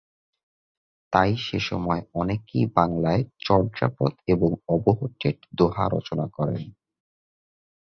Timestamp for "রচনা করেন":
5.91-6.61